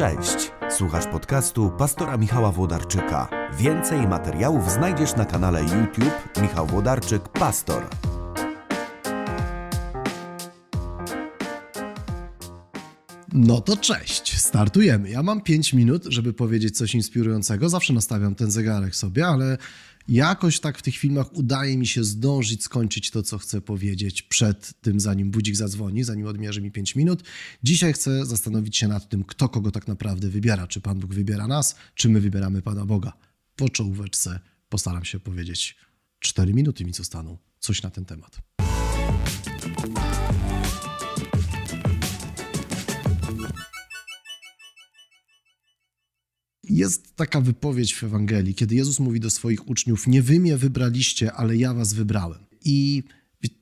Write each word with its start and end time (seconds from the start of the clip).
Cześć, 0.00 0.52
słuchasz 0.70 1.06
podcastu 1.06 1.70
pastora 1.78 2.16
Michała 2.16 2.50
Włodarczyka. 2.50 3.28
Więcej 3.52 4.08
materiałów 4.08 4.70
znajdziesz 4.70 5.16
na 5.16 5.24
kanale 5.24 5.62
YouTube 5.62 6.38
Michał 6.42 6.66
Włodarczyk 6.66 7.28
Pastor. 7.28 7.82
No 13.32 13.60
to 13.60 13.76
cześć, 13.76 14.38
startujemy. 14.38 15.10
Ja 15.10 15.22
mam 15.22 15.40
5 15.40 15.72
minut, 15.72 16.04
żeby 16.08 16.32
powiedzieć 16.32 16.76
coś 16.76 16.94
inspirującego. 16.94 17.68
Zawsze 17.68 17.92
nastawiam 17.92 18.34
ten 18.34 18.50
zegarek 18.50 18.96
sobie, 18.96 19.26
ale 19.26 19.58
jakoś 20.08 20.60
tak 20.60 20.78
w 20.78 20.82
tych 20.82 20.96
filmach 20.96 21.32
udaje 21.32 21.78
mi 21.78 21.86
się 21.86 22.04
zdążyć 22.04 22.62
skończyć 22.62 23.10
to, 23.10 23.22
co 23.22 23.38
chcę 23.38 23.60
powiedzieć 23.60 24.22
przed 24.22 24.72
tym, 24.80 25.00
zanim 25.00 25.30
budzik 25.30 25.56
zadzwoni, 25.56 26.04
zanim 26.04 26.26
odmierzy 26.26 26.62
mi 26.62 26.70
5 26.70 26.96
minut. 26.96 27.22
Dzisiaj 27.62 27.92
chcę 27.92 28.26
zastanowić 28.26 28.76
się 28.76 28.88
nad 28.88 29.08
tym, 29.08 29.24
kto 29.24 29.48
kogo 29.48 29.70
tak 29.70 29.88
naprawdę 29.88 30.28
wybiera. 30.28 30.66
Czy 30.66 30.80
Pan 30.80 30.98
Bóg 30.98 31.14
wybiera 31.14 31.46
nas, 31.46 31.76
czy 31.94 32.08
my 32.08 32.20
wybieramy 32.20 32.62
Pana 32.62 32.86
Boga. 32.86 33.12
Po 33.56 33.68
czołóweczce 33.68 34.40
postaram 34.68 35.04
się 35.04 35.20
powiedzieć 35.20 35.76
4 36.18 36.54
minuty 36.54 36.84
mi 36.84 36.92
zostaną. 36.92 37.38
Coś 37.58 37.82
na 37.82 37.90
ten 37.90 38.04
temat. 38.04 38.38
Jest 46.70 47.16
taka 47.16 47.40
wypowiedź 47.40 47.94
w 47.94 48.04
Ewangelii, 48.04 48.54
kiedy 48.54 48.74
Jezus 48.74 49.00
mówi 49.00 49.20
do 49.20 49.30
swoich 49.30 49.68
uczniów: 49.68 50.06
Nie 50.06 50.22
wy 50.22 50.40
mnie 50.40 50.56
wybraliście, 50.56 51.32
ale 51.32 51.56
ja 51.56 51.74
was 51.74 51.92
wybrałem. 51.92 52.38
I 52.64 53.02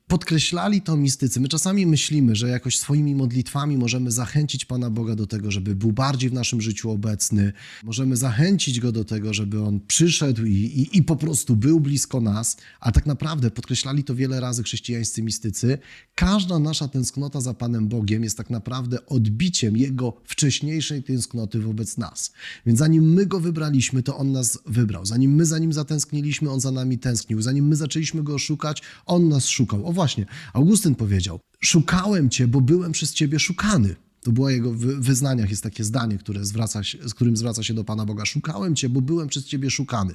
podkreślali 0.09 0.83
to 0.83 0.97
mistycy. 0.97 1.41
My 1.41 1.49
czasami 1.49 1.87
myślimy, 1.87 2.37
że 2.37 2.49
jakoś 2.49 2.79
swoimi 2.79 3.15
modlitwami 3.15 3.77
możemy 3.77 4.11
zachęcić 4.11 4.65
Pana 4.65 4.91
Boga 4.91 5.15
do 5.15 5.27
tego, 5.27 5.51
żeby 5.51 5.77
był 5.77 5.93
bardziej 5.93 6.31
w 6.31 6.33
naszym 6.33 6.61
życiu 6.61 6.91
obecny. 6.91 7.53
Możemy 7.85 8.17
zachęcić 8.17 8.81
Go 8.81 8.93
do 8.93 9.05
tego, 9.05 9.35
żeby 9.35 9.63
On 9.63 9.81
przyszedł 9.81 10.45
i, 10.45 10.53
i, 10.53 10.99
i 10.99 11.03
po 11.03 11.17
prostu 11.17 11.57
był 11.57 11.81
blisko 11.81 12.21
nas. 12.21 12.57
A 12.81 12.93
tak 12.93 13.07
naprawdę, 13.07 13.51
podkreślali 13.51 14.05
to 14.05 14.15
wiele 14.15 14.41
razy 14.41 14.63
chrześcijańscy 14.63 15.23
mistycy, 15.23 15.79
każda 16.15 16.59
nasza 16.59 16.89
tęsknota 16.89 17.41
za 17.41 17.55
Panem 17.55 17.89
Bogiem 17.89 18.25
jest 18.25 18.37
tak 18.37 18.51
naprawdę 18.51 19.07
odbiciem 19.07 19.77
Jego 19.77 20.21
wcześniejszej 20.25 21.03
tęsknoty 21.03 21.59
wobec 21.59 21.99
nas. 21.99 22.33
Więc 22.67 22.79
zanim 22.79 23.13
my 23.13 23.27
Go 23.27 23.41
wybraliśmy, 23.41 24.03
to 24.03 24.17
On 24.17 24.33
nas 24.33 24.59
wybrał. 24.67 25.07
Zanim 25.07 25.35
my 25.35 25.47
za 25.47 25.59
Nim 25.59 25.73
zatęskniliśmy, 25.73 26.51
On 26.51 26.61
za 26.61 26.71
nami 26.71 26.99
tęsknił. 26.99 27.43
Zanim 27.43 27.69
my 27.69 27.77
zaczęliśmy 27.77 28.23
Go 28.23 28.39
szukać, 28.39 28.83
On 29.07 29.29
nas 29.29 29.47
szukał. 29.47 29.87
Właśnie, 29.99 30.27
Augustyn 30.53 30.95
powiedział: 30.95 31.41
Szukałem 31.61 32.31
cię, 32.31 32.49
bo 32.49 32.61
byłem 32.61 32.93
przez 32.93 33.15
ciebie 33.15 33.39
szukany. 33.39 33.97
To 34.23 34.33
było 34.33 34.51
jego 34.51 34.73
wyznaniach, 34.99 35.51
jest 35.51 35.63
takie 35.63 35.85
zdanie, 35.85 36.19
które 36.19 36.45
zwraca 36.45 36.85
się, 36.85 37.09
z 37.09 37.15
którym 37.15 37.37
zwraca 37.37 37.63
się 37.63 37.75
do 37.75 37.85
Pana 37.85 38.07
Boga. 38.07 38.27
Szukałem 38.27 38.77
Cię, 38.77 38.89
bo 38.89 39.01
byłem 39.01 39.29
przez 39.29 39.45
Ciebie 39.45 39.71
szukany. 39.71 40.15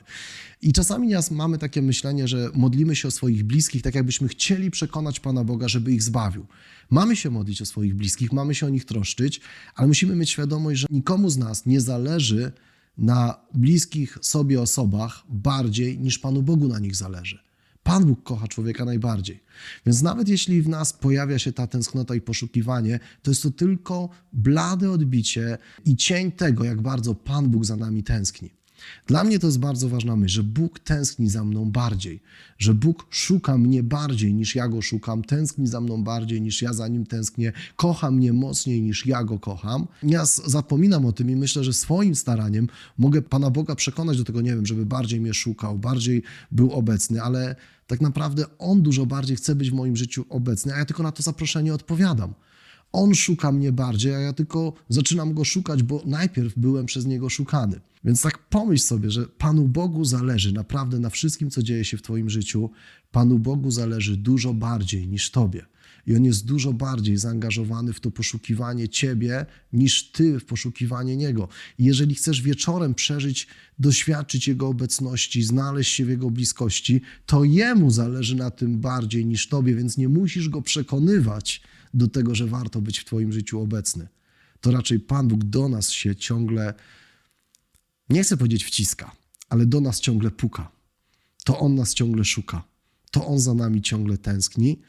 I 0.61 0.73
czasami 0.73 1.07
nas 1.07 1.31
mamy 1.31 1.57
takie 1.57 1.81
myślenie, 1.81 2.27
że 2.27 2.49
modlimy 2.53 2.95
się 2.95 3.07
o 3.07 3.11
swoich 3.11 3.43
bliskich, 3.43 3.81
tak 3.81 3.95
jakbyśmy 3.95 4.27
chcieli 4.27 4.71
przekonać 4.71 5.19
Pana 5.19 5.43
Boga, 5.43 5.67
żeby 5.67 5.91
ich 5.91 6.03
zbawił. 6.03 6.45
Mamy 6.89 7.15
się 7.15 7.29
modlić 7.29 7.61
o 7.61 7.65
swoich 7.65 7.95
bliskich, 7.95 8.33
mamy 8.33 8.55
się 8.55 8.65
o 8.65 8.69
nich 8.69 8.85
troszczyć, 8.85 9.41
ale 9.75 9.87
musimy 9.87 10.15
mieć 10.15 10.29
świadomość, 10.29 10.79
że 10.79 10.87
nikomu 10.89 11.29
z 11.29 11.37
nas 11.37 11.65
nie 11.65 11.81
zależy 11.81 12.51
na 12.97 13.39
bliskich 13.53 14.17
sobie 14.21 14.61
osobach 14.61 15.23
bardziej 15.29 15.99
niż 15.99 16.19
Panu 16.19 16.43
Bogu 16.43 16.67
na 16.67 16.79
nich 16.79 16.95
zależy. 16.95 17.52
Pan 17.83 18.05
Bóg 18.05 18.23
kocha 18.23 18.47
człowieka 18.47 18.85
najbardziej. 18.85 19.43
Więc 19.85 20.01
nawet 20.01 20.29
jeśli 20.29 20.61
w 20.61 20.69
nas 20.69 20.93
pojawia 20.93 21.39
się 21.39 21.51
ta 21.51 21.67
tęsknota 21.67 22.15
i 22.15 22.21
poszukiwanie, 22.21 22.99
to 23.21 23.31
jest 23.31 23.43
to 23.43 23.51
tylko 23.51 24.09
blade 24.33 24.91
odbicie 24.91 25.57
i 25.85 25.95
cień 25.95 26.31
tego, 26.31 26.63
jak 26.63 26.81
bardzo 26.81 27.15
Pan 27.15 27.49
Bóg 27.49 27.65
za 27.65 27.75
nami 27.75 28.03
tęskni. 28.03 28.62
Dla 29.07 29.23
mnie 29.23 29.39
to 29.39 29.47
jest 29.47 29.59
bardzo 29.59 29.89
ważna 29.89 30.15
myśl, 30.15 30.33
że 30.33 30.43
Bóg 30.43 30.79
tęskni 30.79 31.29
za 31.29 31.43
mną 31.43 31.71
bardziej, 31.71 32.21
że 32.57 32.73
Bóg 32.73 33.07
szuka 33.09 33.57
mnie 33.57 33.83
bardziej 33.83 34.33
niż 34.33 34.55
ja 34.55 34.67
go 34.67 34.81
szukam, 34.81 35.23
tęskni 35.23 35.67
za 35.67 35.81
mną 35.81 36.03
bardziej 36.03 36.41
niż 36.41 36.61
ja 36.61 36.73
za 36.73 36.87
nim 36.87 37.05
tęsknię, 37.05 37.53
kocha 37.75 38.11
mnie 38.11 38.33
mocniej 38.33 38.81
niż 38.81 39.05
ja 39.05 39.23
go 39.23 39.39
kocham. 39.39 39.87
Ja 40.03 40.25
zapominam 40.25 41.05
o 41.05 41.11
tym 41.11 41.29
i 41.29 41.35
myślę, 41.35 41.63
że 41.63 41.73
swoim 41.73 42.15
staraniem 42.15 42.67
mogę 42.97 43.21
Pana 43.21 43.49
Boga 43.49 43.75
przekonać 43.75 44.17
do 44.17 44.23
tego, 44.23 44.41
nie 44.41 44.55
wiem, 44.55 44.65
żeby 44.65 44.85
bardziej 44.85 45.21
mnie 45.21 45.33
szukał, 45.33 45.77
bardziej 45.77 46.23
był 46.51 46.71
obecny, 46.71 47.21
ale 47.21 47.55
tak 47.87 48.01
naprawdę 48.01 48.45
On 48.59 48.81
dużo 48.81 49.05
bardziej 49.05 49.37
chce 49.37 49.55
być 49.55 49.71
w 49.71 49.73
moim 49.73 49.95
życiu 49.95 50.25
obecny, 50.29 50.73
a 50.73 50.77
ja 50.77 50.85
tylko 50.85 51.03
na 51.03 51.11
to 51.11 51.23
zaproszenie 51.23 51.73
odpowiadam. 51.73 52.33
On 52.93 53.15
szuka 53.15 53.51
mnie 53.51 53.71
bardziej, 53.71 54.15
a 54.15 54.19
ja 54.19 54.33
tylko 54.33 54.73
zaczynam 54.89 55.33
go 55.33 55.43
szukać, 55.43 55.83
bo 55.83 56.03
najpierw 56.05 56.53
byłem 56.57 56.85
przez 56.85 57.05
niego 57.05 57.29
szukany. 57.29 57.79
Więc 58.03 58.21
tak 58.21 58.37
pomyśl 58.37 58.83
sobie, 58.83 59.11
że 59.11 59.27
Panu 59.27 59.67
Bogu 59.67 60.05
zależy 60.05 60.53
naprawdę 60.53 60.99
na 60.99 61.09
wszystkim, 61.09 61.49
co 61.49 61.63
dzieje 61.63 61.85
się 61.85 61.97
w 61.97 62.01
Twoim 62.01 62.29
życiu. 62.29 62.69
Panu 63.11 63.39
Bogu 63.39 63.71
zależy 63.71 64.17
dużo 64.17 64.53
bardziej 64.53 65.07
niż 65.07 65.31
Tobie. 65.31 65.65
I 66.07 66.15
on 66.15 66.25
jest 66.25 66.45
dużo 66.45 66.73
bardziej 66.73 67.17
zaangażowany 67.17 67.93
w 67.93 67.99
to 67.99 68.11
poszukiwanie 68.11 68.89
Ciebie 68.89 69.45
niż 69.73 70.11
Ty 70.11 70.39
w 70.39 70.45
poszukiwanie 70.45 71.17
Niego. 71.17 71.47
I 71.79 71.85
jeżeli 71.85 72.15
chcesz 72.15 72.41
wieczorem 72.41 72.93
przeżyć, 72.93 73.47
doświadczyć 73.79 74.47
Jego 74.47 74.67
obecności, 74.67 75.43
znaleźć 75.43 75.93
się 75.93 76.05
w 76.05 76.09
Jego 76.09 76.31
bliskości, 76.31 77.01
to 77.25 77.43
Jemu 77.43 77.91
zależy 77.91 78.35
na 78.35 78.51
tym 78.51 78.79
bardziej 78.79 79.25
niż 79.25 79.47
Tobie, 79.47 79.75
więc 79.75 79.97
nie 79.97 80.09
musisz 80.09 80.49
Go 80.49 80.61
przekonywać 80.61 81.61
do 81.93 82.07
tego, 82.07 82.35
że 82.35 82.47
warto 82.47 82.81
być 82.81 82.99
w 82.99 83.05
Twoim 83.05 83.33
życiu 83.33 83.61
obecny. 83.61 84.07
To 84.61 84.71
raczej 84.71 84.99
Pan 84.99 85.27
Bóg 85.27 85.43
do 85.43 85.69
nas 85.69 85.89
się 85.89 86.15
ciągle, 86.15 86.73
nie 88.09 88.23
chcę 88.23 88.37
powiedzieć 88.37 88.63
wciska, 88.63 89.15
ale 89.49 89.65
do 89.65 89.81
nas 89.81 89.99
ciągle 89.99 90.31
puka. 90.31 90.71
To 91.43 91.59
On 91.59 91.75
nas 91.75 91.93
ciągle 91.93 92.25
szuka. 92.25 92.63
To 93.11 93.27
On 93.27 93.39
za 93.39 93.53
nami 93.53 93.81
ciągle 93.81 94.17
tęskni 94.17 94.79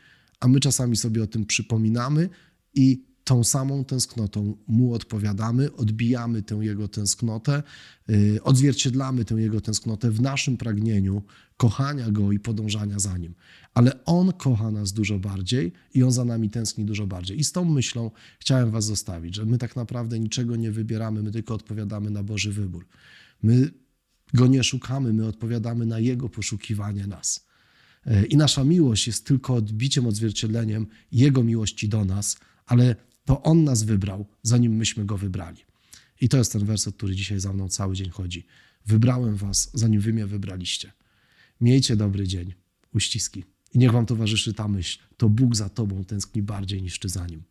a 0.44 0.48
my 0.48 0.60
czasami 0.60 0.96
sobie 0.96 1.22
o 1.22 1.26
tym 1.26 1.46
przypominamy 1.46 2.28
i 2.74 3.04
tą 3.24 3.44
samą 3.44 3.84
tęsknotą 3.84 4.56
mu 4.66 4.94
odpowiadamy, 4.94 5.72
odbijamy 5.72 6.42
tę 6.42 6.54
jego 6.54 6.88
tęsknotę, 6.88 7.62
yy, 8.08 8.42
odzwierciedlamy 8.42 9.24
tę 9.24 9.34
jego 9.34 9.60
tęsknotę 9.60 10.10
w 10.10 10.20
naszym 10.20 10.56
pragnieniu 10.56 11.22
kochania 11.56 12.10
go 12.10 12.32
i 12.32 12.38
podążania 12.38 12.98
za 12.98 13.18
nim. 13.18 13.34
Ale 13.74 14.04
on 14.04 14.32
kocha 14.32 14.70
nas 14.70 14.92
dużo 14.92 15.18
bardziej 15.18 15.72
i 15.94 16.02
on 16.02 16.12
za 16.12 16.24
nami 16.24 16.50
tęskni 16.50 16.84
dużo 16.84 17.06
bardziej. 17.06 17.40
I 17.40 17.44
z 17.44 17.52
tą 17.52 17.64
myślą 17.64 18.10
chciałem 18.38 18.70
Was 18.70 18.84
zostawić, 18.84 19.34
że 19.34 19.44
my 19.44 19.58
tak 19.58 19.76
naprawdę 19.76 20.18
niczego 20.18 20.56
nie 20.56 20.70
wybieramy, 20.70 21.22
my 21.22 21.32
tylko 21.32 21.54
odpowiadamy 21.54 22.10
na 22.10 22.22
Boży 22.22 22.52
wybór. 22.52 22.86
My 23.42 23.70
go 24.34 24.46
nie 24.46 24.64
szukamy, 24.64 25.12
my 25.12 25.26
odpowiadamy 25.26 25.86
na 25.86 25.98
jego 25.98 26.28
poszukiwanie 26.28 27.06
nas. 27.06 27.46
E, 28.06 28.26
I 28.26 28.36
nasza 28.36 28.64
miłość 28.64 29.06
jest 29.06 29.26
tylko 29.26 29.54
odbiciem, 29.54 30.06
odzwierciedleniem 30.06 30.86
Jego 31.12 31.42
miłości 31.42 31.88
do 31.88 32.04
nas, 32.04 32.36
ale 32.66 32.96
to 33.24 33.42
On 33.42 33.64
nas 33.64 33.82
wybrał, 33.82 34.26
zanim 34.42 34.76
myśmy 34.76 35.04
Go 35.04 35.18
wybrali. 35.18 35.58
I 36.20 36.28
to 36.28 36.36
jest 36.36 36.52
ten 36.52 36.64
werset, 36.64 36.96
który 36.96 37.14
dzisiaj 37.14 37.40
za 37.40 37.52
mną 37.52 37.68
cały 37.68 37.94
dzień 37.94 38.10
chodzi. 38.10 38.46
Wybrałem 38.86 39.36
Was, 39.36 39.70
zanim 39.74 40.00
Wy 40.00 40.12
mnie 40.12 40.26
wybraliście. 40.26 40.92
Miejcie 41.60 41.96
dobry 41.96 42.28
dzień. 42.28 42.54
Uściski. 42.94 43.44
I 43.74 43.78
niech 43.78 43.92
Wam 43.92 44.06
towarzyszy 44.06 44.54
ta 44.54 44.68
myśl. 44.68 44.98
To 45.16 45.28
Bóg 45.28 45.56
za 45.56 45.68
Tobą 45.68 46.04
tęskni 46.04 46.42
bardziej 46.42 46.82
niż 46.82 46.98
Ty 46.98 47.08
za 47.08 47.26
Nim. 47.26 47.42